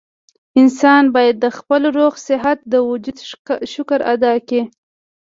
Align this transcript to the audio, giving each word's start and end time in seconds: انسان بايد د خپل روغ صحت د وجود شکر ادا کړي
انسان 0.59 1.03
بايد 1.15 1.35
د 1.39 1.45
خپل 1.57 1.81
روغ 1.97 2.13
صحت 2.27 2.59
د 2.73 2.75
وجود 2.89 3.17
شکر 3.73 3.99
ادا 4.13 4.33
کړي 4.47 4.61